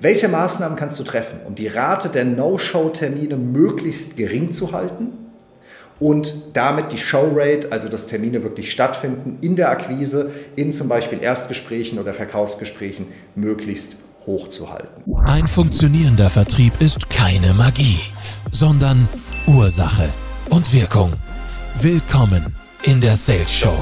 [0.00, 5.08] Welche Maßnahmen kannst du treffen, um die Rate der No-Show-Termine möglichst gering zu halten
[5.98, 11.20] und damit die Show-Rate, also dass Termine wirklich stattfinden, in der Akquise, in zum Beispiel
[11.20, 15.02] Erstgesprächen oder Verkaufsgesprächen möglichst hochzuhalten?
[15.26, 17.98] Ein funktionierender Vertrieb ist keine Magie,
[18.52, 19.08] sondern
[19.48, 20.10] Ursache
[20.48, 21.14] und Wirkung.
[21.80, 22.54] Willkommen
[22.84, 23.76] in der Sales Show.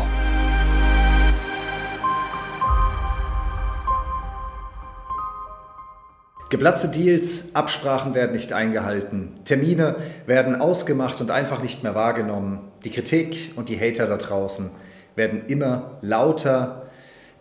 [6.49, 9.97] Geplatzte Deals, Absprachen werden nicht eingehalten, Termine
[10.27, 12.61] werden ausgemacht und einfach nicht mehr wahrgenommen.
[12.85, 14.71] Die Kritik und die Hater da draußen
[15.17, 16.87] werden immer lauter.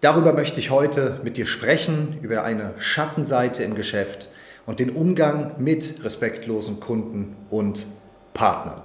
[0.02, 4.30] Darüber möchte ich heute mit dir sprechen, über eine Schattenseite im Geschäft
[4.66, 7.86] und den Umgang mit respektlosen Kunden und
[8.34, 8.82] Partnern.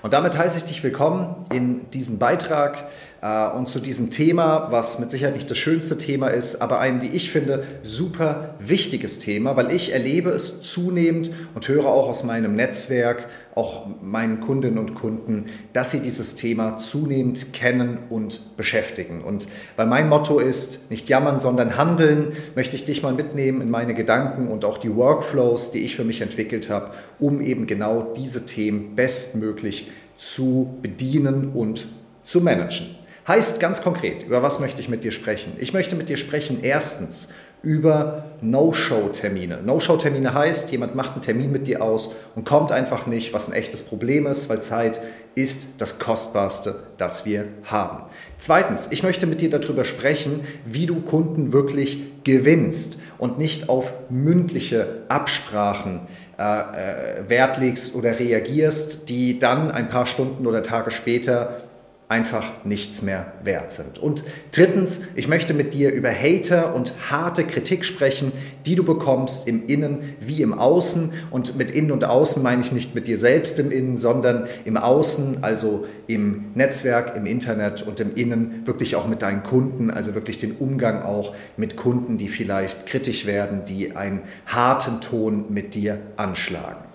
[0.00, 2.88] Und damit heiße ich dich willkommen in diesem Beitrag
[3.20, 7.08] und zu diesem Thema, was mit Sicherheit nicht das schönste Thema ist, aber ein, wie
[7.08, 12.54] ich finde, super wichtiges Thema, weil ich erlebe es zunehmend und höre auch aus meinem
[12.54, 19.20] Netzwerk, auch meinen Kundinnen und Kunden, dass sie dieses Thema zunehmend kennen und beschäftigen.
[19.22, 23.70] Und weil mein Motto ist, nicht jammern, sondern handeln, möchte ich dich mal mitnehmen in
[23.70, 28.12] meine Gedanken und auch die Workflows, die ich für mich entwickelt habe, um eben genau
[28.16, 31.88] diese Themen bestmöglich zu bedienen und
[32.22, 32.97] zu managen.
[33.28, 35.52] Heißt ganz konkret, über was möchte ich mit dir sprechen?
[35.58, 37.28] Ich möchte mit dir sprechen erstens
[37.60, 39.60] über No-Show-Termine.
[39.62, 43.52] No-Show-Termine heißt, jemand macht einen Termin mit dir aus und kommt einfach nicht, was ein
[43.52, 45.00] echtes Problem ist, weil Zeit
[45.34, 48.04] ist das Kostbarste, das wir haben.
[48.38, 53.92] Zweitens, ich möchte mit dir darüber sprechen, wie du Kunden wirklich gewinnst und nicht auf
[54.08, 56.00] mündliche Absprachen
[56.38, 61.67] äh, äh Wert legst oder reagierst, die dann ein paar Stunden oder Tage später
[62.08, 63.98] einfach nichts mehr wert sind.
[63.98, 68.32] Und drittens, ich möchte mit dir über Hater und harte Kritik sprechen,
[68.64, 71.12] die du bekommst im Innen wie im Außen.
[71.30, 74.78] Und mit Innen und Außen meine ich nicht mit dir selbst im Innen, sondern im
[74.78, 80.14] Außen, also im Netzwerk, im Internet und im Innen, wirklich auch mit deinen Kunden, also
[80.14, 85.74] wirklich den Umgang auch mit Kunden, die vielleicht kritisch werden, die einen harten Ton mit
[85.74, 86.87] dir anschlagen.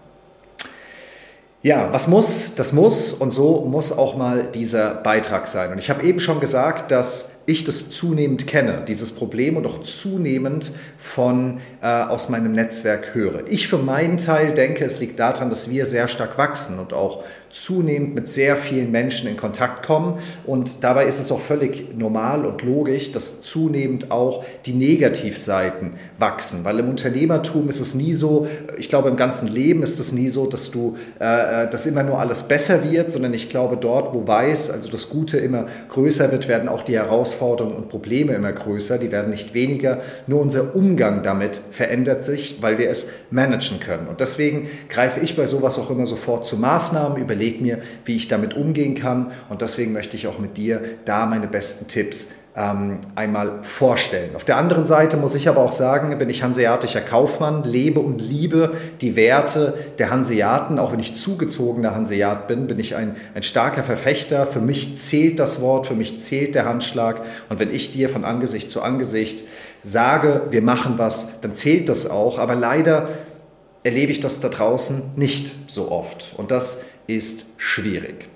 [1.63, 2.56] Ja, was muss?
[2.56, 5.72] Das muss und so muss auch mal dieser Beitrag sein.
[5.72, 9.81] Und ich habe eben schon gesagt, dass ich das zunehmend kenne, dieses Problem und auch
[9.81, 13.43] zunehmend von äh, aus meinem Netzwerk höre.
[13.47, 17.23] Ich für meinen Teil denke, es liegt daran, dass wir sehr stark wachsen und auch
[17.51, 20.19] zunehmend mit sehr vielen Menschen in Kontakt kommen.
[20.45, 26.63] Und dabei ist es auch völlig normal und logisch, dass zunehmend auch die Negativseiten wachsen.
[26.63, 30.29] Weil im Unternehmertum ist es nie so, ich glaube im ganzen Leben ist es nie
[30.29, 34.13] so, dass du, äh, äh dass immer nur alles besser wird, sondern ich glaube dort,
[34.13, 38.33] wo weiß, also das Gute immer größer wird, werden auch die Herausforderungen Herausforderungen und Probleme
[38.33, 43.11] immer größer, die werden nicht weniger, nur unser Umgang damit verändert sich, weil wir es
[43.31, 44.07] managen können.
[44.07, 48.27] Und deswegen greife ich bei sowas auch immer sofort zu Maßnahmen, überlege mir, wie ich
[48.27, 53.63] damit umgehen kann und deswegen möchte ich auch mit dir da meine besten Tipps einmal
[53.63, 54.35] vorstellen.
[54.35, 58.21] Auf der anderen Seite muss ich aber auch sagen, bin ich hanseatischer Kaufmann, lebe und
[58.21, 60.77] liebe die Werte der Hanseaten.
[60.77, 64.45] Auch wenn ich zugezogener Hanseat bin, bin ich ein, ein starker Verfechter.
[64.45, 67.21] Für mich zählt das Wort, für mich zählt der Handschlag.
[67.49, 69.45] Und wenn ich dir von Angesicht zu Angesicht
[69.81, 72.37] sage, wir machen was, dann zählt das auch.
[72.37, 73.09] Aber leider
[73.81, 76.35] erlebe ich das da draußen nicht so oft.
[76.37, 78.29] Und das ist schwierig.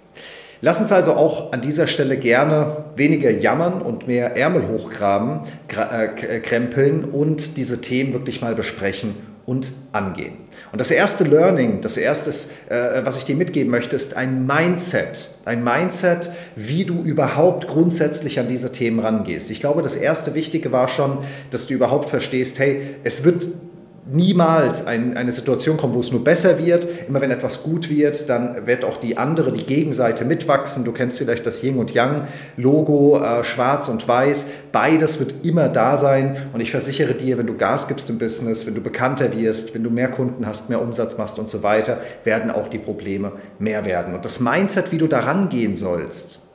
[0.62, 5.42] Lass uns also auch an dieser Stelle gerne weniger jammern und mehr Ärmel hochgraben,
[5.76, 9.16] äh, äh, krempeln und diese Themen wirklich mal besprechen
[9.46, 10.34] und angehen.
[10.72, 12.32] Und das erste Learning, das erste,
[12.70, 15.30] äh, was ich dir mitgeben möchte, ist ein Mindset.
[15.46, 19.50] Ein Mindset, wie du überhaupt grundsätzlich an diese Themen rangehst.
[19.52, 21.20] Ich glaube, das erste Wichtige war schon,
[21.52, 23.48] dass du überhaupt verstehst, hey, es wird
[24.12, 26.88] niemals ein, eine Situation kommen, wo es nur besser wird.
[27.08, 30.84] Immer wenn etwas gut wird, dann wird auch die andere, die Gegenseite mitwachsen.
[30.84, 34.48] Du kennst vielleicht das Yin und Yang Logo, äh, schwarz und weiß.
[34.72, 36.38] Beides wird immer da sein.
[36.54, 39.84] Und ich versichere dir, wenn du Gas gibst im Business, wenn du bekannter wirst, wenn
[39.84, 43.86] du mehr Kunden hast, mehr Umsatz machst und so weiter, werden auch die Probleme mehr
[43.86, 44.16] werden.
[44.16, 46.47] Und das Mindset, wie du daran gehen sollst,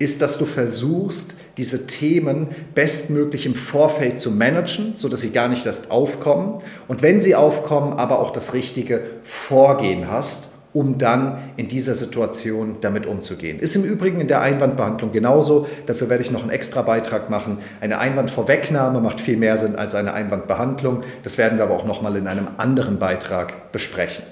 [0.00, 5.66] ist, dass du versuchst, diese Themen bestmöglich im Vorfeld zu managen, sodass sie gar nicht
[5.66, 6.62] erst aufkommen.
[6.88, 12.76] Und wenn sie aufkommen, aber auch das richtige Vorgehen hast, um dann in dieser Situation
[12.80, 13.58] damit umzugehen.
[13.58, 15.66] Ist im Übrigen in der Einwandbehandlung genauso.
[15.86, 17.58] Dazu werde ich noch einen extra Beitrag machen.
[17.80, 21.02] Eine Einwandvorwegnahme macht viel mehr Sinn als eine Einwandbehandlung.
[21.24, 24.24] Das werden wir aber auch noch mal in einem anderen Beitrag besprechen.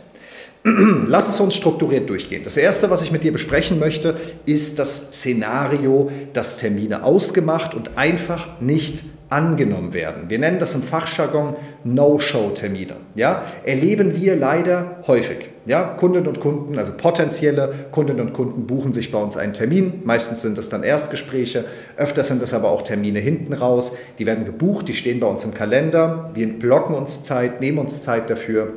[1.06, 2.42] Lass es uns strukturiert durchgehen.
[2.44, 4.16] Das Erste, was ich mit dir besprechen möchte,
[4.46, 10.30] ist das Szenario, dass Termine ausgemacht und einfach nicht angenommen werden.
[10.30, 11.54] Wir nennen das im Fachjargon
[11.84, 12.96] No-Show-Termine.
[13.14, 13.42] Ja?
[13.64, 15.50] Erleben wir leider häufig.
[15.66, 15.82] Ja?
[15.82, 20.00] Kundinnen und Kunden, also potenzielle Kundinnen und Kunden buchen sich bei uns einen Termin.
[20.04, 21.66] Meistens sind es dann Erstgespräche,
[21.98, 23.96] öfters sind es aber auch Termine hinten raus.
[24.18, 26.30] Die werden gebucht, die stehen bei uns im Kalender.
[26.32, 28.72] Wir blocken uns Zeit, nehmen uns Zeit dafür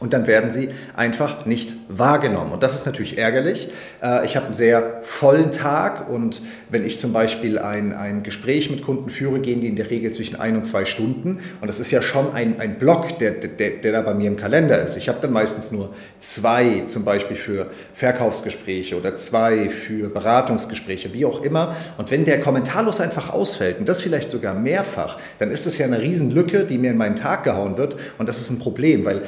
[0.00, 2.52] und dann werden sie einfach nicht wahrgenommen.
[2.52, 3.70] Und das ist natürlich ärgerlich.
[4.02, 8.70] Äh, ich habe einen sehr vollen Tag und wenn ich zum Beispiel ein, ein Gespräch
[8.70, 11.40] mit Kunden führe, gehen die in der Regel zwischen ein und zwei Stunden.
[11.60, 14.36] Und das ist ja schon ein, ein Block, der, der, der da bei mir im
[14.36, 14.96] Kalender ist.
[14.96, 21.24] Ich habe dann meistens nur zwei zum Beispiel für Verkaufsgespräche oder zwei für Beratungsgespräche, wie
[21.24, 21.76] auch immer.
[21.96, 25.86] Und wenn der kommentarlos einfach ausfällt und das vielleicht sogar mehrfach, dann ist das ja
[25.86, 27.96] eine Riesenlücke, die mir in meinen Tag gehauen wird.
[28.18, 29.22] Und das ist ein Problem, weil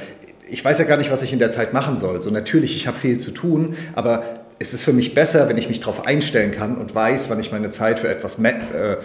[0.51, 2.23] ich weiß ja gar nicht, was ich in der Zeit machen soll.
[2.23, 4.23] So natürlich, ich habe viel zu tun, aber
[4.59, 7.51] es ist für mich besser, wenn ich mich darauf einstellen kann und weiß, wann ich
[7.51, 8.97] meine Zeit für etwas äh,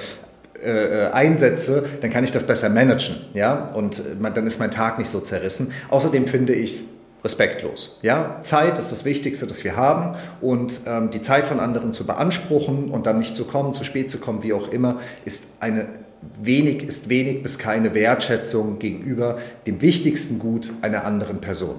[0.63, 3.15] äh, einsetze, dann kann ich das besser managen.
[3.33, 3.71] Ja?
[3.74, 5.71] Und man, dann ist mein Tag nicht so zerrissen.
[5.89, 6.83] Außerdem finde ich es
[7.24, 8.00] respektlos.
[8.01, 8.39] Ja?
[8.42, 12.92] Zeit ist das Wichtigste, das wir haben und ähm, die Zeit von anderen zu beanspruchen
[12.92, 15.88] und dann nicht zu kommen, zu spät zu kommen, wie auch immer, ist eine
[16.42, 21.76] wenig ist wenig bis keine Wertschätzung gegenüber dem wichtigsten Gut einer anderen Person.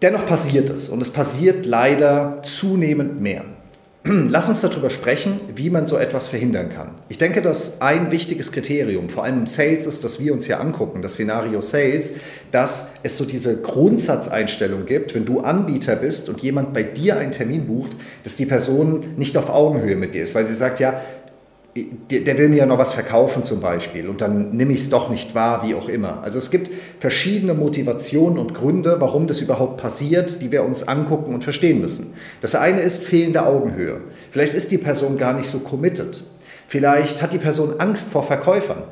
[0.00, 3.44] Dennoch passiert es und es passiert leider zunehmend mehr.
[4.04, 6.90] Lass uns darüber sprechen, wie man so etwas verhindern kann.
[7.08, 10.58] Ich denke, dass ein wichtiges Kriterium, vor allem im Sales, ist, dass wir uns hier
[10.60, 12.14] angucken, das Szenario Sales,
[12.50, 17.30] dass es so diese Grundsatzeinstellung gibt, wenn du Anbieter bist und jemand bei dir einen
[17.30, 21.00] Termin bucht, dass die Person nicht auf Augenhöhe mit dir ist, weil sie sagt, ja,
[21.74, 25.08] der will mir ja noch was verkaufen zum Beispiel und dann nehme ich es doch
[25.08, 26.22] nicht wahr, wie auch immer.
[26.22, 26.70] Also es gibt
[27.00, 32.12] verschiedene Motivationen und Gründe, warum das überhaupt passiert, die wir uns angucken und verstehen müssen.
[32.42, 34.02] Das eine ist fehlende Augenhöhe.
[34.30, 36.24] Vielleicht ist die Person gar nicht so committed.
[36.68, 38.82] Vielleicht hat die Person Angst vor Verkäufern.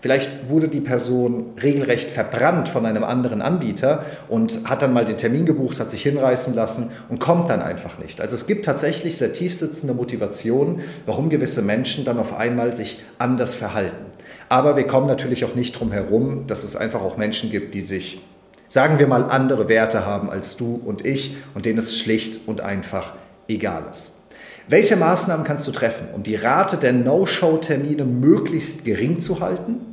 [0.00, 5.16] Vielleicht wurde die Person regelrecht verbrannt von einem anderen Anbieter und hat dann mal den
[5.16, 8.20] Termin gebucht, hat sich hinreißen lassen und kommt dann einfach nicht.
[8.20, 13.54] Also es gibt tatsächlich sehr tiefsitzende Motivationen, warum gewisse Menschen dann auf einmal sich anders
[13.54, 14.04] verhalten.
[14.48, 17.82] Aber wir kommen natürlich auch nicht drum herum, dass es einfach auch Menschen gibt, die
[17.82, 18.20] sich,
[18.68, 22.60] sagen wir mal, andere Werte haben als du und ich und denen es schlicht und
[22.60, 23.14] einfach
[23.48, 24.14] egal ist.
[24.68, 29.87] Welche Maßnahmen kannst du treffen, um die Rate der No-Show-Termine möglichst gering zu halten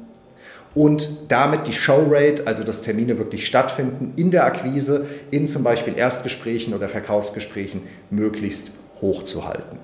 [0.76, 5.98] und damit die Showrate, also dass Termine wirklich stattfinden, in der Akquise, in zum Beispiel
[5.98, 9.80] Erstgesprächen oder Verkaufsgesprächen möglichst hoch zu halten?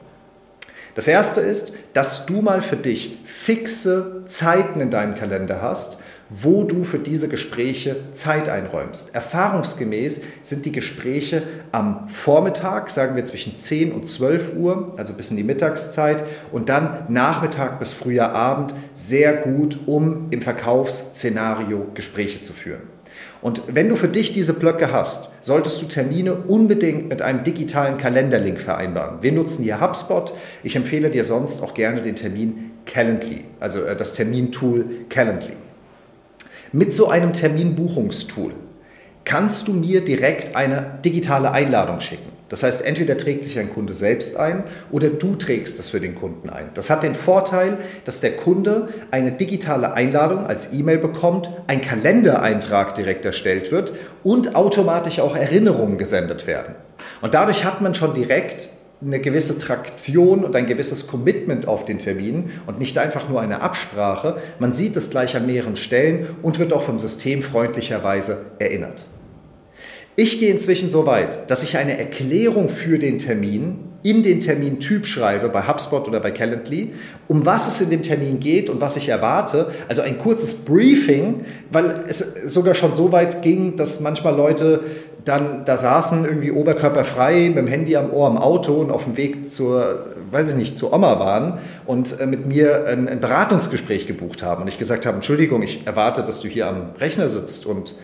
[0.94, 6.02] Das erste ist, dass du mal für dich fixe Zeiten in deinem Kalender hast,
[6.32, 9.14] wo du für diese Gespräche Zeit einräumst.
[9.14, 11.44] Erfahrungsgemäß sind die Gespräche
[11.74, 16.70] am Vormittag, sagen wir zwischen 10 und 12 Uhr, also bis in die Mittagszeit, und
[16.70, 22.82] dann Nachmittag bis früher Abend sehr gut, um im Verkaufsszenario Gespräche zu führen.
[23.42, 27.98] Und wenn du für dich diese Blöcke hast, solltest du Termine unbedingt mit einem digitalen
[27.98, 29.22] Kalenderlink vereinbaren.
[29.22, 30.34] Wir nutzen hier HubSpot.
[30.64, 35.54] Ich empfehle dir sonst auch gerne den Termin Calendly, also äh, das Termintool Calendly.
[36.74, 38.54] Mit so einem Terminbuchungstool
[39.26, 42.32] kannst du mir direkt eine digitale Einladung schicken.
[42.48, 46.16] Das heißt, entweder trägt sich ein Kunde selbst ein oder du trägst das für den
[46.16, 46.70] Kunden ein.
[46.74, 52.96] Das hat den Vorteil, dass der Kunde eine digitale Einladung als E-Mail bekommt, ein Kalendereintrag
[52.96, 53.92] direkt erstellt wird
[54.24, 56.76] und automatisch auch Erinnerungen gesendet werden.
[57.22, 58.70] Und dadurch hat man schon direkt
[59.04, 63.62] eine gewisse Traktion und ein gewisses Commitment auf den Termin und nicht einfach nur eine
[63.62, 64.38] Absprache.
[64.60, 69.06] Man sieht es gleich an mehreren Stellen und wird auch vom System freundlicherweise erinnert.
[70.16, 75.06] Ich gehe inzwischen so weit, dass ich eine Erklärung für den Termin in den Termintyp
[75.06, 76.94] schreibe, bei HubSpot oder bei Calendly,
[77.28, 79.72] um was es in dem Termin geht und was ich erwarte.
[79.88, 84.82] Also ein kurzes Briefing, weil es sogar schon so weit ging, dass manchmal Leute
[85.26, 89.18] dann da saßen, irgendwie oberkörperfrei, mit dem Handy am Ohr im Auto und auf dem
[89.18, 94.08] Weg zur, weiß ich nicht, zur Oma waren und äh, mit mir ein, ein Beratungsgespräch
[94.08, 94.64] gebucht haben.
[94.64, 97.96] Und ich gesagt habe, Entschuldigung, ich erwarte, dass du hier am Rechner sitzt und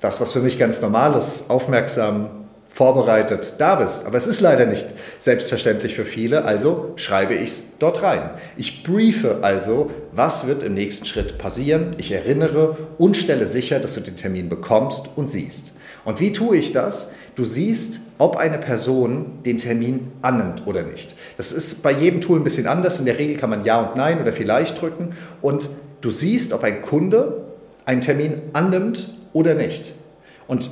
[0.00, 2.28] das, was für mich ganz normal ist, aufmerksam
[2.74, 4.04] vorbereitet da bist.
[4.04, 4.88] Aber es ist leider nicht
[5.20, 8.30] selbstverständlich für viele, also schreibe ich es dort rein.
[8.56, 11.94] Ich briefe also, was wird im nächsten Schritt passieren.
[11.98, 15.76] Ich erinnere und stelle sicher, dass du den Termin bekommst und siehst.
[16.04, 17.14] Und wie tue ich das?
[17.34, 21.16] Du siehst, ob eine Person den Termin annimmt oder nicht.
[21.36, 23.00] Das ist bei jedem Tool ein bisschen anders.
[23.00, 25.16] In der Regel kann man Ja und Nein oder vielleicht drücken.
[25.42, 25.68] Und
[26.00, 27.44] du siehst, ob ein Kunde
[27.86, 29.94] einen Termin annimmt oder nicht.
[30.46, 30.70] Und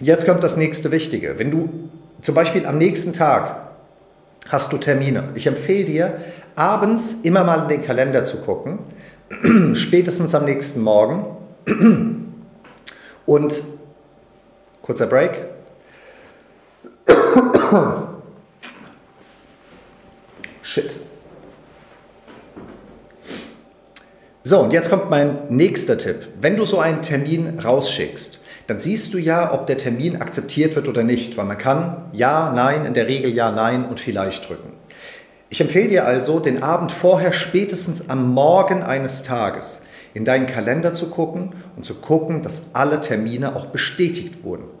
[0.00, 1.38] jetzt kommt das nächste Wichtige.
[1.38, 1.68] Wenn du
[2.22, 3.66] zum Beispiel am nächsten Tag
[4.48, 5.24] hast du Termine.
[5.34, 6.14] Ich empfehle dir,
[6.54, 8.78] abends immer mal in den Kalender zu gucken,
[9.74, 11.26] spätestens am nächsten Morgen.
[13.26, 13.62] Und
[14.86, 15.40] kurzer Break.
[20.62, 20.94] Shit.
[24.44, 26.28] So, und jetzt kommt mein nächster Tipp.
[26.40, 30.86] Wenn du so einen Termin rausschickst, dann siehst du ja, ob der Termin akzeptiert wird
[30.86, 34.72] oder nicht, weil man kann Ja, Nein, in der Regel Ja, Nein und vielleicht drücken.
[35.48, 40.94] Ich empfehle dir also, den Abend vorher, spätestens am Morgen eines Tages, in deinen Kalender
[40.94, 44.75] zu gucken und zu gucken, dass alle Termine auch bestätigt wurden.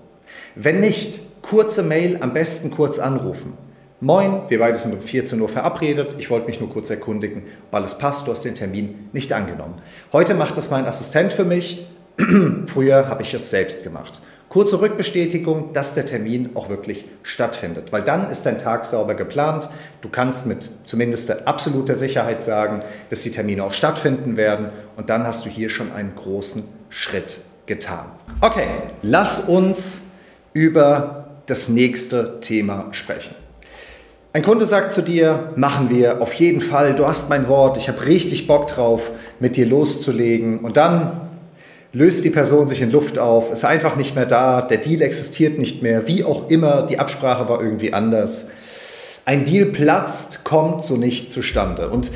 [0.58, 3.52] Wenn nicht, kurze Mail, am besten kurz anrufen.
[4.00, 6.16] Moin, wir beide sind um 14 Uhr verabredet.
[6.16, 8.26] Ich wollte mich nur kurz erkundigen, ob alles passt.
[8.26, 9.74] Du hast den Termin nicht angenommen.
[10.14, 11.86] Heute macht das mein Assistent für mich.
[12.68, 14.22] Früher habe ich es selbst gemacht.
[14.48, 19.68] Kurze Rückbestätigung, dass der Termin auch wirklich stattfindet, weil dann ist dein Tag sauber geplant.
[20.00, 25.24] Du kannst mit zumindest absoluter Sicherheit sagen, dass die Termine auch stattfinden werden und dann
[25.24, 28.06] hast du hier schon einen großen Schritt getan.
[28.40, 28.68] Okay,
[29.02, 30.06] lass uns
[30.56, 33.34] über das nächste Thema sprechen.
[34.32, 37.88] Ein Kunde sagt zu dir, machen wir auf jeden Fall, du hast mein Wort, ich
[37.88, 40.60] habe richtig Bock drauf, mit dir loszulegen.
[40.60, 41.28] Und dann
[41.92, 45.58] löst die Person sich in Luft auf, ist einfach nicht mehr da, der Deal existiert
[45.58, 48.48] nicht mehr, wie auch immer, die Absprache war irgendwie anders.
[49.26, 51.90] Ein Deal platzt, kommt so nicht zustande.
[51.90, 52.12] Und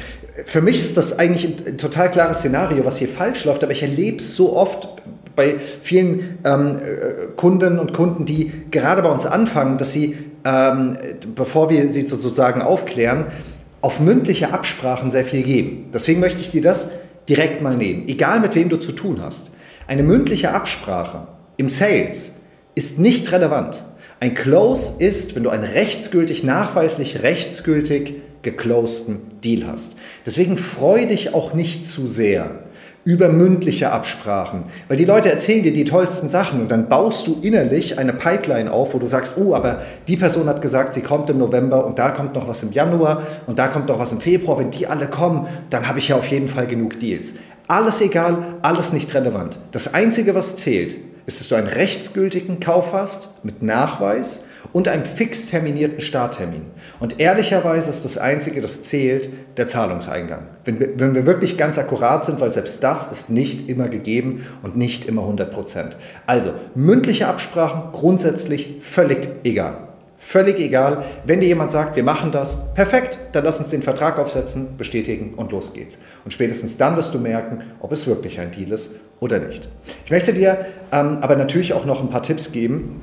[0.46, 3.82] für mich ist das eigentlich ein total klares Szenario, was hier falsch läuft, aber ich
[3.82, 4.99] erlebe es so oft
[5.40, 10.96] bei vielen ähm, äh, Kunden und Kunden, die gerade bei uns anfangen, dass sie ähm,
[11.34, 13.26] bevor wir sie sozusagen aufklären,
[13.80, 15.86] auf mündliche Absprachen sehr viel geben.
[15.92, 16.90] Deswegen möchte ich dir das
[17.28, 19.52] direkt mal nehmen, egal mit wem du zu tun hast.
[19.86, 22.40] Eine mündliche Absprache im Sales
[22.74, 23.84] ist nicht relevant.
[24.20, 29.96] Ein Close ist, wenn du einen rechtsgültig, nachweislich rechtsgültig geclosten Deal hast.
[30.26, 32.64] Deswegen freu dich auch nicht zu sehr
[33.04, 34.64] über mündliche Absprachen.
[34.88, 38.70] Weil die Leute erzählen dir die tollsten Sachen und dann baust du innerlich eine Pipeline
[38.70, 41.98] auf, wo du sagst, oh, aber die Person hat gesagt, sie kommt im November und
[41.98, 44.58] da kommt noch was im Januar und da kommt noch was im Februar.
[44.58, 47.34] Wenn die alle kommen, dann habe ich ja auf jeden Fall genug Deals.
[47.68, 49.58] Alles egal, alles nicht relevant.
[49.72, 55.04] Das Einzige, was zählt, ist, dass du einen rechtsgültigen Kauf hast mit Nachweis und einem
[55.04, 56.62] fix terminierten Starttermin.
[57.00, 60.42] Und ehrlicherweise ist das Einzige, das zählt, der Zahlungseingang.
[60.64, 64.46] Wenn wir, wenn wir wirklich ganz akkurat sind, weil selbst das ist nicht immer gegeben
[64.62, 65.96] und nicht immer 100 Prozent.
[66.26, 69.88] Also mündliche Absprachen grundsätzlich völlig egal.
[70.22, 71.02] Völlig egal.
[71.24, 75.32] Wenn dir jemand sagt, wir machen das, perfekt, dann lass uns den Vertrag aufsetzen, bestätigen
[75.34, 75.98] und los geht's.
[76.24, 79.66] Und spätestens dann wirst du merken, ob es wirklich ein Deal ist oder nicht.
[80.04, 83.00] Ich möchte dir ähm, aber natürlich auch noch ein paar Tipps geben,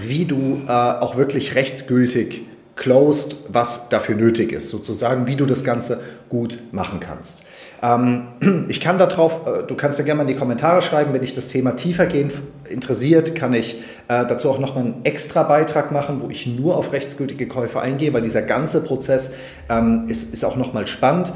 [0.00, 2.42] wie du äh, auch wirklich rechtsgültig
[2.76, 7.44] closed, was dafür nötig ist, sozusagen, wie du das Ganze gut machen kannst.
[7.82, 8.28] Ähm,
[8.68, 11.34] ich kann darauf, äh, du kannst mir gerne mal in die Kommentare schreiben, wenn dich
[11.34, 12.32] das Thema tiefergehend
[12.68, 16.92] interessiert, kann ich äh, dazu auch nochmal einen extra Beitrag machen, wo ich nur auf
[16.92, 19.32] rechtsgültige Käufe eingehe, weil dieser ganze Prozess
[19.68, 21.32] ähm, ist, ist auch nochmal spannend.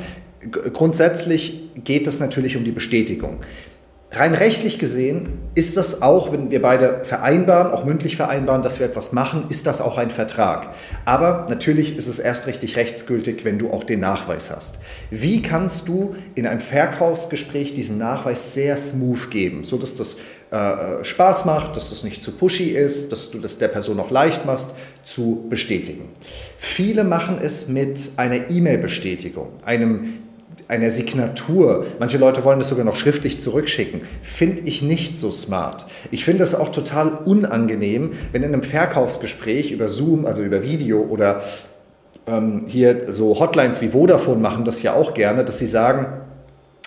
[0.73, 3.41] Grundsätzlich geht es natürlich um die Bestätigung.
[4.13, 8.87] Rein rechtlich gesehen ist das auch, wenn wir beide vereinbaren, auch mündlich vereinbaren, dass wir
[8.87, 10.75] etwas machen, ist das auch ein Vertrag.
[11.05, 14.81] Aber natürlich ist es erst richtig rechtsgültig, wenn du auch den Nachweis hast.
[15.11, 20.17] Wie kannst du in einem Verkaufsgespräch diesen Nachweis sehr smooth geben, so dass das
[20.51, 24.11] äh, Spaß macht, dass das nicht zu pushy ist, dass du das der Person auch
[24.11, 24.75] leicht machst,
[25.05, 26.09] zu bestätigen.
[26.59, 30.19] Viele machen es mit einer E-Mail-Bestätigung, einem
[30.69, 31.87] einer Signatur.
[31.99, 34.03] Manche Leute wollen das sogar noch schriftlich zurückschicken.
[34.23, 35.87] Finde ich nicht so smart.
[36.11, 41.01] Ich finde es auch total unangenehm, wenn in einem Verkaufsgespräch über Zoom, also über Video
[41.01, 41.43] oder
[42.27, 46.07] ähm, hier so Hotlines wie Vodafone machen das ja auch gerne, dass sie sagen,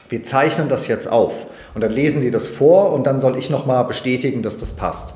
[0.09, 3.49] wir zeichnen das jetzt auf und dann lesen die das vor und dann soll ich
[3.49, 5.15] nochmal bestätigen, dass das passt.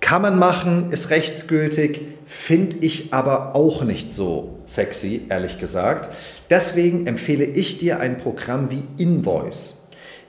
[0.00, 6.08] Kann man machen, ist rechtsgültig, finde ich aber auch nicht so sexy, ehrlich gesagt.
[6.48, 9.86] Deswegen empfehle ich dir ein Programm wie Invoice.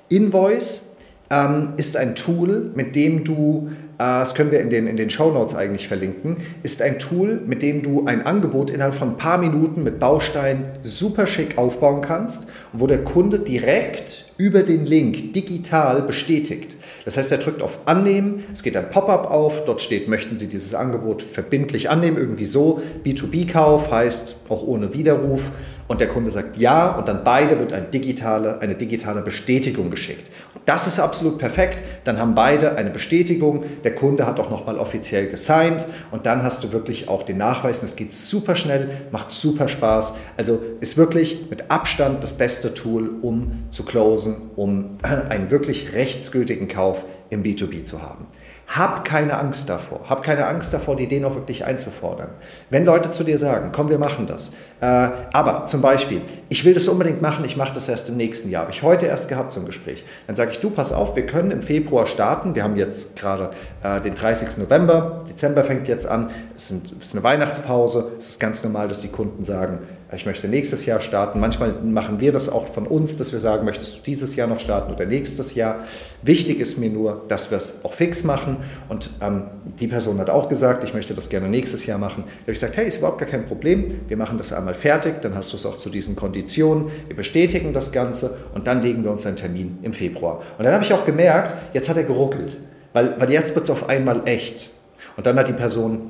[0.09, 0.95] Invoice
[1.29, 5.09] ähm, ist ein Tool, mit dem du, äh, das können wir in den, in den
[5.09, 9.17] Show Notes eigentlich verlinken, ist ein Tool, mit dem du ein Angebot innerhalb von ein
[9.17, 15.33] paar Minuten mit Bausteinen super schick aufbauen kannst, wo der Kunde direkt über den Link
[15.33, 16.75] digital bestätigt.
[17.05, 20.47] Das heißt, er drückt auf Annehmen, es geht ein Pop-up auf, dort steht, möchten Sie
[20.47, 22.81] dieses Angebot verbindlich annehmen, irgendwie so.
[23.03, 25.51] B2B-Kauf heißt auch ohne Widerruf.
[25.87, 30.31] und der Kunde sagt ja und dann beide wird eine digitale, eine digitale Bestätigung geschickt.
[30.65, 31.83] Das ist absolut perfekt.
[32.03, 33.63] Dann haben beide eine Bestätigung.
[33.83, 37.81] Der Kunde hat auch nochmal offiziell gesigned und dann hast du wirklich auch den Nachweis.
[37.81, 40.17] Das geht super schnell, macht super Spaß.
[40.37, 44.97] Also ist wirklich mit Abstand das beste Tool, um zu closen, um
[45.29, 48.27] einen wirklich rechtsgültigen Kauf im B2B zu haben.
[48.75, 50.01] Hab keine Angst davor.
[50.07, 52.29] Hab keine Angst davor, die Ideen auch wirklich einzufordern.
[52.69, 54.53] Wenn Leute zu dir sagen, komm, wir machen das.
[54.79, 58.49] Äh, aber zum Beispiel, ich will das unbedingt machen, ich mache das erst im nächsten
[58.49, 58.61] Jahr.
[58.61, 60.05] Habe ich heute erst gehabt zum Gespräch.
[60.27, 62.55] Dann sage ich, du, pass auf, wir können im Februar starten.
[62.55, 63.51] Wir haben jetzt gerade
[63.83, 64.57] äh, den 30.
[64.59, 65.25] November.
[65.29, 66.29] Dezember fängt jetzt an.
[66.55, 68.13] Es ist eine Weihnachtspause.
[68.19, 69.79] Es ist ganz normal, dass die Kunden sagen,
[70.13, 71.39] ich möchte nächstes Jahr starten.
[71.39, 74.59] Manchmal machen wir das auch von uns, dass wir sagen, möchtest du dieses Jahr noch
[74.59, 75.85] starten oder nächstes Jahr.
[76.21, 78.57] Wichtig ist mir nur, dass wir es auch fix machen.
[78.89, 79.43] Und ähm,
[79.79, 82.23] die Person hat auch gesagt, ich möchte das gerne nächstes Jahr machen.
[82.25, 83.87] Da habe ich gesagt, hey, ist überhaupt gar kein Problem.
[84.09, 86.89] Wir machen das einmal fertig, dann hast du es auch zu diesen Konditionen.
[87.07, 90.41] Wir bestätigen das Ganze und dann legen wir uns einen Termin im Februar.
[90.57, 92.57] Und dann habe ich auch gemerkt, jetzt hat er geruckelt,
[92.91, 94.71] weil, weil jetzt wird es auf einmal echt.
[95.15, 96.09] Und dann hat die Person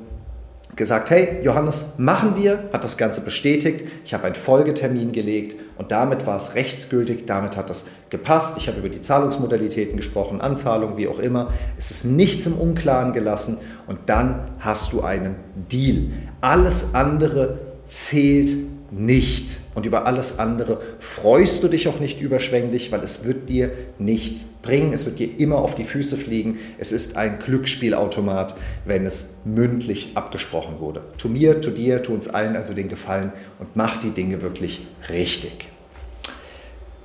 [0.76, 5.92] gesagt, hey Johannes, machen wir, hat das Ganze bestätigt, ich habe einen Folgetermin gelegt und
[5.92, 8.56] damit war es rechtsgültig, damit hat das gepasst.
[8.56, 11.52] Ich habe über die Zahlungsmodalitäten gesprochen, Anzahlung, wie auch immer.
[11.76, 15.36] Es ist nichts im Unklaren gelassen und dann hast du einen
[15.70, 16.10] Deal.
[16.40, 18.56] Alles andere zählt
[18.92, 19.60] nicht.
[19.74, 24.44] Und über alles andere freust du dich auch nicht überschwänglich, weil es wird dir nichts
[24.62, 24.92] bringen.
[24.92, 26.58] Es wird dir immer auf die Füße fliegen.
[26.78, 31.02] Es ist ein Glücksspielautomat, wenn es mündlich abgesprochen wurde.
[31.16, 34.86] Tu mir, tu dir, tu uns allen also den Gefallen und mach die Dinge wirklich
[35.08, 35.68] richtig.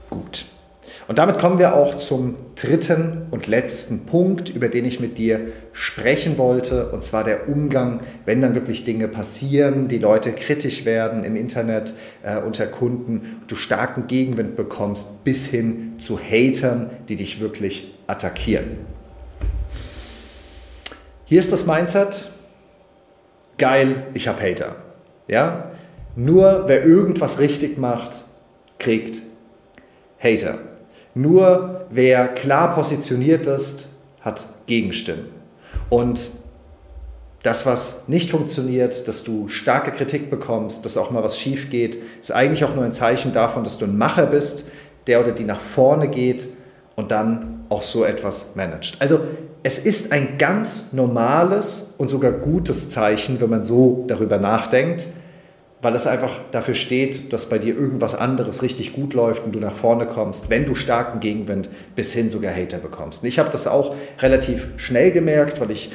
[0.09, 0.45] Gut.
[1.07, 5.39] Und damit kommen wir auch zum dritten und letzten Punkt, über den ich mit dir
[5.71, 11.23] sprechen wollte, und zwar der Umgang, wenn dann wirklich Dinge passieren, die Leute kritisch werden
[11.23, 17.39] im Internet äh, unter Kunden, du starken Gegenwind bekommst, bis hin zu Hatern, die dich
[17.39, 18.77] wirklich attackieren.
[21.23, 22.29] Hier ist das Mindset,
[23.57, 24.75] geil, ich habe Hater.
[25.29, 25.71] Ja?
[26.17, 28.25] Nur wer irgendwas richtig macht,
[28.77, 29.21] kriegt
[30.19, 30.57] Hater.
[31.17, 33.87] Nur wer klar positioniert ist,
[34.21, 35.25] hat Gegenstimmen.
[35.89, 36.29] Und
[37.41, 41.97] das, was nicht funktioniert, dass du starke Kritik bekommst, dass auch mal was schief geht,
[42.21, 44.69] ist eigentlich auch nur ein Zeichen davon, dass du ein Macher bist,
[45.07, 46.49] der oder die nach vorne geht
[46.95, 48.97] und dann auch so etwas managt.
[48.99, 49.21] Also
[49.63, 55.07] es ist ein ganz normales und sogar gutes Zeichen, wenn man so darüber nachdenkt,
[55.81, 59.59] weil es einfach dafür steht, dass bei dir irgendwas anderes richtig gut läuft und du
[59.59, 63.23] nach vorne kommst, wenn du starken Gegenwind bis hin sogar Hater bekommst.
[63.23, 65.91] Und ich habe das auch relativ schnell gemerkt, weil ich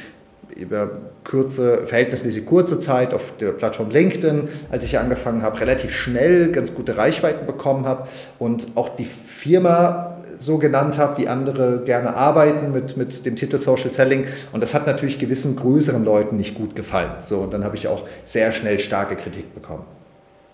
[0.55, 0.89] über
[1.23, 6.51] kurze, verhältnismäßig kurze Zeit auf der Plattform LinkedIn, als ich hier angefangen habe, relativ schnell
[6.51, 8.07] ganz gute Reichweiten bekommen habe
[8.39, 10.12] und auch die Firma
[10.43, 14.25] so genannt habe, wie andere gerne arbeiten mit, mit dem Titel Social Selling.
[14.51, 17.11] Und das hat natürlich gewissen größeren Leuten nicht gut gefallen.
[17.21, 19.85] So, und dann habe ich auch sehr schnell starke Kritik bekommen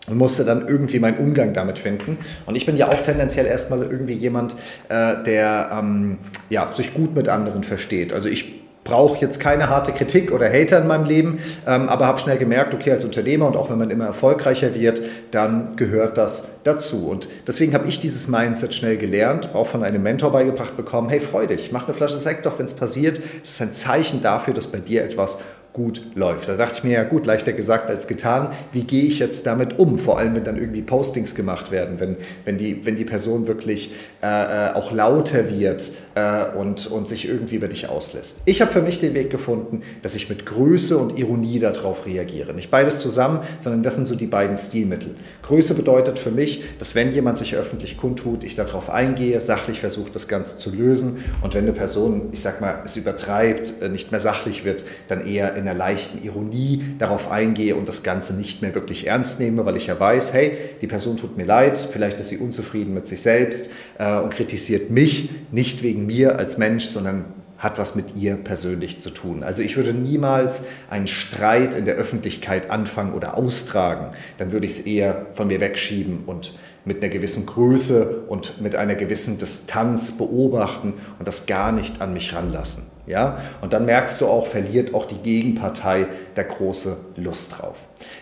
[0.08, 2.18] und musste dann irgendwie meinen Umgang damit finden.
[2.46, 4.56] Und ich bin ja auch tendenziell erstmal irgendwie jemand,
[4.90, 6.18] äh, der ähm,
[6.50, 8.14] ja, sich gut mit anderen versteht.
[8.14, 12.20] Also ich brauche jetzt keine harte Kritik oder Hater in meinem Leben, ähm, aber habe
[12.20, 16.50] schnell gemerkt, okay, als Unternehmer und auch wenn man immer erfolgreicher wird, dann gehört das
[16.64, 17.08] dazu.
[17.08, 21.20] Und deswegen habe ich dieses Mindset schnell gelernt, auch von einem Mentor beigebracht bekommen, hey,
[21.20, 23.22] freu dich, mach eine Flasche Sekt auf, wenn es passiert.
[23.44, 25.40] Es ist ein Zeichen dafür, dass bei dir etwas
[25.74, 26.48] gut läuft.
[26.48, 28.50] Da dachte ich mir, ja gut, leichter gesagt als getan.
[28.72, 29.98] Wie gehe ich jetzt damit um?
[29.98, 33.92] Vor allem, wenn dann irgendwie Postings gemacht werden, wenn, wenn, die, wenn die Person wirklich
[34.24, 34.28] äh,
[34.70, 38.42] äh, auch lauter wird äh, und, und sich irgendwie über dich auslässt.
[38.46, 42.54] Ich habe für mich den Weg gefunden, dass ich mit Größe und Ironie darauf reagiere.
[42.54, 45.16] Nicht beides zusammen, sondern das sind so die beiden Stilmittel.
[45.50, 50.12] Größe bedeutet für mich, dass wenn jemand sich öffentlich kundtut, ich darauf eingehe, sachlich versuche,
[50.12, 51.24] das Ganze zu lösen.
[51.42, 55.26] Und wenn eine Person, ich sag mal, es übertreibt, äh, nicht mehr sachlich wird, dann
[55.26, 59.66] eher in einer leichten Ironie darauf eingehe und das Ganze nicht mehr wirklich ernst nehme,
[59.66, 63.08] weil ich ja weiß, hey, die Person tut mir leid, vielleicht ist sie unzufrieden mit
[63.08, 67.26] sich selbst äh, und kritisiert mich, nicht wegen mir als Mensch, sondern
[67.60, 69.44] hat was mit ihr persönlich zu tun.
[69.44, 74.16] Also ich würde niemals einen Streit in der Öffentlichkeit anfangen oder austragen.
[74.38, 76.54] Dann würde ich es eher von mir wegschieben und
[76.86, 82.14] mit einer gewissen Größe und mit einer gewissen Distanz beobachten und das gar nicht an
[82.14, 82.84] mich ranlassen.
[83.06, 83.40] Ja?
[83.62, 87.76] Und dann merkst du auch, verliert auch die Gegenpartei der große Lust drauf.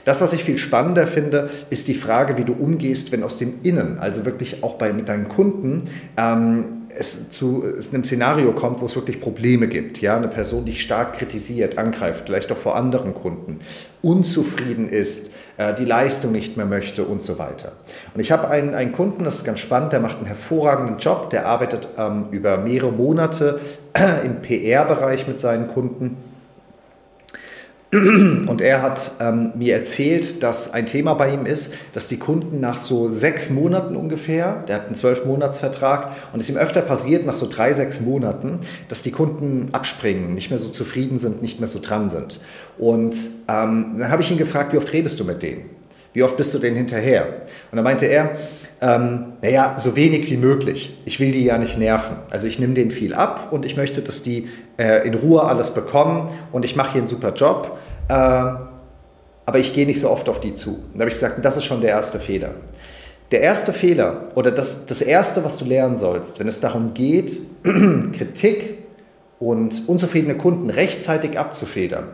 [0.05, 3.59] Das, was ich viel spannender finde, ist die Frage, wie du umgehst, wenn aus dem
[3.61, 5.83] Innen, also wirklich auch bei, mit deinen Kunden,
[6.17, 10.01] ähm, es zu einem Szenario kommt, wo es wirklich Probleme gibt.
[10.01, 10.17] Ja?
[10.17, 13.59] Eine Person, die stark kritisiert, angreift, vielleicht auch vor anderen Kunden,
[14.01, 17.73] unzufrieden ist, äh, die Leistung nicht mehr möchte und so weiter.
[18.13, 21.29] Und ich habe einen, einen Kunden, das ist ganz spannend, der macht einen hervorragenden Job,
[21.29, 23.59] der arbeitet ähm, über mehrere Monate
[24.25, 26.17] im PR-Bereich mit seinen Kunden
[27.93, 32.59] und er hat ähm, mir erzählt, dass ein Thema bei ihm ist, dass die Kunden
[32.59, 37.33] nach so sechs Monaten ungefähr, der hat einen zwölf-Monats-Vertrag, und es ihm öfter passiert, nach
[37.33, 41.69] so drei, sechs Monaten, dass die Kunden abspringen, nicht mehr so zufrieden sind, nicht mehr
[41.69, 42.41] so dran sind.
[42.77, 43.15] Und
[43.47, 45.69] ähm, dann habe ich ihn gefragt, wie oft redest du mit denen?
[46.11, 47.27] Wie oft bist du denen hinterher?
[47.71, 48.31] Und dann meinte er,
[48.79, 50.97] ähm, naja, so wenig wie möglich.
[51.05, 52.17] Ich will die ja nicht nerven.
[52.29, 55.73] Also ich nehme denen viel ab und ich möchte, dass die äh, in Ruhe alles
[55.73, 57.77] bekommen und ich mache hier einen super Job.
[58.07, 60.83] Äh, aber ich gehe nicht so oft auf die zu.
[60.93, 62.51] Da habe ich gesagt, das ist schon der erste Fehler.
[63.31, 67.39] Der erste Fehler oder das, das Erste, was du lernen sollst, wenn es darum geht,
[67.63, 68.77] Kritik
[69.39, 72.09] und unzufriedene Kunden rechtzeitig abzufedern,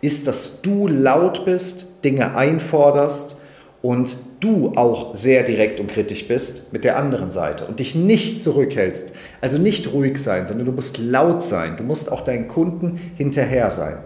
[0.00, 3.40] ist, dass du laut bist, Dinge einforderst
[3.84, 8.40] und du auch sehr direkt und kritisch bist mit der anderen Seite und dich nicht
[8.40, 9.12] zurückhältst.
[9.42, 11.76] Also nicht ruhig sein, sondern du musst laut sein.
[11.76, 13.98] Du musst auch deinen Kunden hinterher sein.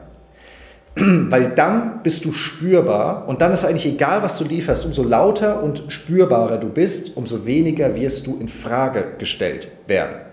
[0.97, 4.85] Weil dann bist du spürbar und dann ist eigentlich egal, was du lieferst.
[4.85, 10.28] Umso lauter und spürbarer du bist, umso weniger wirst du in Frage gestellt werden.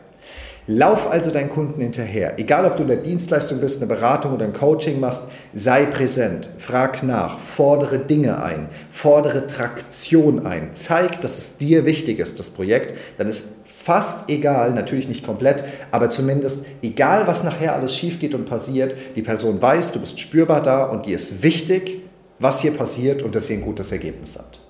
[0.67, 2.39] Lauf also deinen Kunden hinterher.
[2.39, 6.49] Egal, ob du in der Dienstleistung bist, eine Beratung oder ein Coaching machst, sei präsent,
[6.57, 10.69] frag nach, fordere Dinge ein, fordere Traktion ein.
[10.73, 12.95] Zeig, dass es dir wichtig ist, das Projekt.
[13.19, 18.33] Dann ist fast egal, natürlich nicht komplett, aber zumindest egal, was nachher alles schief geht
[18.33, 22.01] und passiert, die Person weiß, du bist spürbar da und dir ist wichtig,
[22.39, 24.64] was hier passiert und dass ihr ein gutes Ergebnis habt.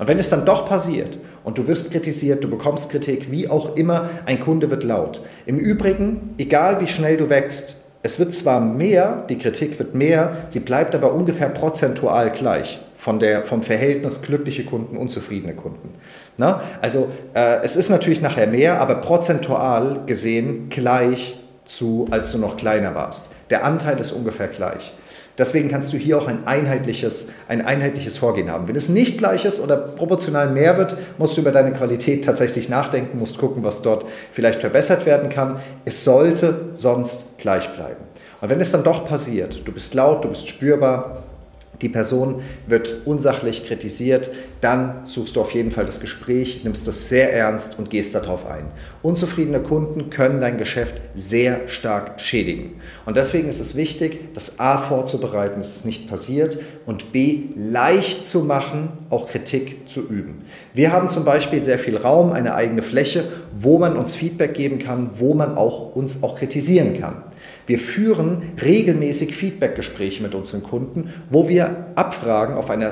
[0.00, 3.76] Und wenn es dann doch passiert und du wirst kritisiert, du bekommst Kritik, wie auch
[3.76, 5.20] immer, ein Kunde wird laut.
[5.44, 10.38] Im Übrigen, egal wie schnell du wächst, es wird zwar mehr, die Kritik wird mehr,
[10.48, 15.90] sie bleibt aber ungefähr prozentual gleich von der, vom Verhältnis glückliche Kunden, unzufriedene Kunden.
[16.38, 16.62] Na?
[16.80, 22.56] Also äh, es ist natürlich nachher mehr, aber prozentual gesehen gleich zu, als du noch
[22.56, 23.32] kleiner warst.
[23.50, 24.94] Der Anteil ist ungefähr gleich.
[25.40, 28.68] Deswegen kannst du hier auch ein einheitliches, ein einheitliches Vorgehen haben.
[28.68, 32.68] Wenn es nicht gleich ist oder proportional mehr wird, musst du über deine Qualität tatsächlich
[32.68, 35.58] nachdenken, musst gucken, was dort vielleicht verbessert werden kann.
[35.86, 38.04] Es sollte sonst gleich bleiben.
[38.42, 41.22] Und wenn es dann doch passiert, du bist laut, du bist spürbar,
[41.82, 47.08] die Person wird unsachlich kritisiert, dann suchst du auf jeden Fall das Gespräch, nimmst das
[47.08, 48.66] sehr ernst und gehst darauf ein.
[49.02, 52.72] Unzufriedene Kunden können dein Geschäft sehr stark schädigen.
[53.06, 58.26] Und deswegen ist es wichtig, das A vorzubereiten, dass es nicht passiert und B leicht
[58.26, 60.42] zu machen, auch Kritik zu üben.
[60.74, 63.24] Wir haben zum Beispiel sehr viel Raum, eine eigene Fläche,
[63.56, 67.22] wo man uns Feedback geben kann, wo man auch uns auch kritisieren kann.
[67.70, 72.90] Wir führen regelmäßig Feedbackgespräche mit unseren Kunden, wo wir abfragen auf einer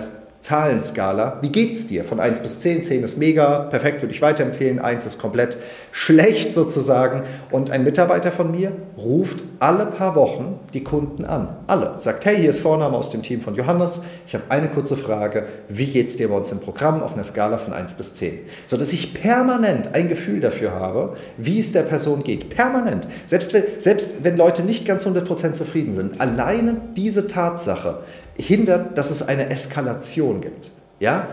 [0.48, 2.04] Zahlenskala, wie geht's dir?
[2.04, 5.58] Von 1 bis 10, 10 ist mega, perfekt, würde ich weiterempfehlen, 1 ist komplett
[5.92, 7.24] schlecht sozusagen.
[7.50, 11.54] Und ein Mitarbeiter von mir ruft alle paar Wochen die Kunden an.
[11.66, 11.96] Alle.
[11.98, 14.00] Sagt, hey, hier ist Vorname aus dem Team von Johannes.
[14.26, 15.44] Ich habe eine kurze Frage.
[15.68, 18.38] Wie geht's dir bei uns im Programm auf einer Skala von 1 bis 10?
[18.64, 22.48] Sodass ich permanent ein Gefühl dafür habe, wie es der Person geht.
[22.48, 23.06] Permanent.
[23.26, 26.22] Selbst wenn, selbst wenn Leute nicht ganz 100% zufrieden sind.
[26.22, 27.98] Alleine diese Tatsache
[28.38, 30.72] hindert, dass es eine Eskalation gibt.
[31.00, 31.28] Ja?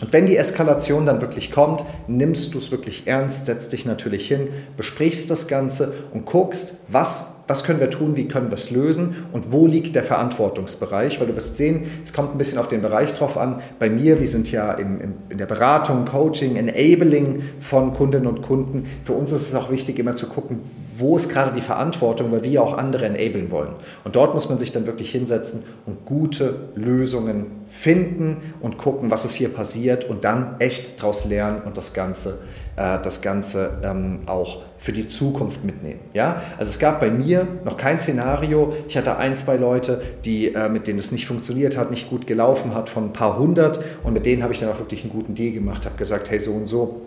[0.00, 4.26] Und wenn die Eskalation dann wirklich kommt, nimmst du es wirklich ernst, setzt dich natürlich
[4.26, 8.70] hin, besprichst das Ganze und guckst, was was können wir tun, wie können wir es
[8.70, 12.68] lösen und wo liegt der Verantwortungsbereich, weil du wirst sehen, es kommt ein bisschen auf
[12.68, 13.60] den Bereich drauf an.
[13.78, 18.42] Bei mir, wir sind ja im, im, in der Beratung, Coaching, Enabling von Kundinnen und
[18.42, 18.86] Kunden.
[19.04, 20.60] Für uns ist es auch wichtig, immer zu gucken,
[20.98, 23.74] wo ist gerade die Verantwortung, weil wir auch andere enablen wollen.
[24.04, 29.24] Und dort muss man sich dann wirklich hinsetzen und gute Lösungen finden und gucken, was
[29.24, 32.38] ist hier passiert und dann echt daraus lernen und das Ganze,
[32.76, 36.00] äh, das Ganze ähm, auch für die Zukunft mitnehmen.
[36.12, 36.42] Ja?
[36.58, 38.74] Also es gab bei mir noch kein Szenario.
[38.86, 42.26] Ich hatte ein, zwei Leute, die, äh, mit denen es nicht funktioniert hat, nicht gut
[42.26, 43.80] gelaufen hat, von ein paar hundert.
[44.04, 46.38] Und mit denen habe ich dann auch wirklich einen guten Deal gemacht, habe gesagt, hey,
[46.38, 47.00] so und so.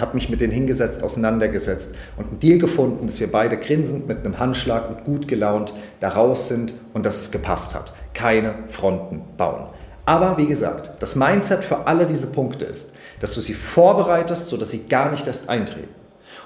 [0.00, 4.18] Habe mich mit denen hingesetzt, auseinandergesetzt und einen Deal gefunden, dass wir beide grinsend mit
[4.18, 7.94] einem Handschlag und gut gelaunt da raus sind und dass es gepasst hat.
[8.14, 9.68] Keine Fronten bauen.
[10.06, 14.70] Aber wie gesagt, das Mindset für alle diese Punkte ist, dass du sie vorbereitest, sodass
[14.70, 15.94] sie gar nicht erst eintreten.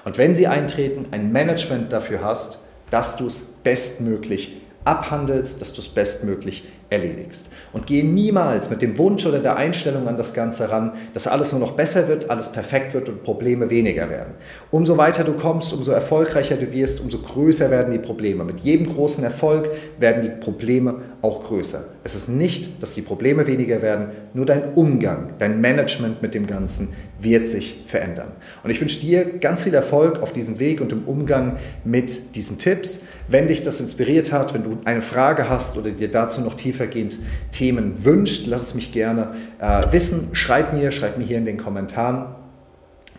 [0.03, 5.81] Und wenn sie eintreten, ein Management dafür hast, dass du es bestmöglich abhandelst, dass du
[5.81, 7.51] es bestmöglich erledigst.
[7.73, 11.51] Und gehe niemals mit dem Wunsch oder der Einstellung an das Ganze ran, dass alles
[11.51, 14.35] nur noch besser wird, alles perfekt wird und Probleme weniger werden.
[14.71, 18.43] Umso weiter du kommst, umso erfolgreicher du wirst, umso größer werden die Probleme.
[18.43, 19.69] Mit jedem großen Erfolg
[19.99, 21.85] werden die Probleme auch größer.
[22.03, 26.45] Es ist nicht, dass die Probleme weniger werden, nur dein Umgang, dein Management mit dem
[26.45, 28.33] Ganzen wird sich verändern.
[28.63, 32.59] Und ich wünsche dir ganz viel Erfolg auf diesem Weg und im Umgang mit diesen
[32.59, 33.07] Tipps.
[33.27, 37.17] Wenn dich das inspiriert hat, wenn du eine Frage hast oder dir dazu noch tiefergehend
[37.51, 40.29] Themen wünscht, lass es mich gerne äh, wissen.
[40.33, 42.35] Schreib mir, schreib mir hier in den Kommentaren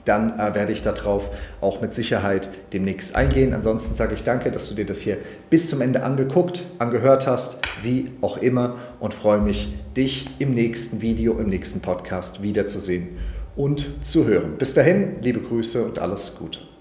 [0.05, 3.53] dann äh, werde ich darauf auch mit Sicherheit demnächst eingehen.
[3.53, 5.19] Ansonsten sage ich danke, dass du dir das hier
[5.51, 11.03] bis zum Ende angeguckt, angehört hast, wie auch immer und freue mich, dich im nächsten
[11.03, 13.19] Video, im nächsten Podcast wiederzusehen
[13.57, 14.59] und zu hören.
[14.59, 16.76] Bis dahin, liebe Grüße und alles Gute.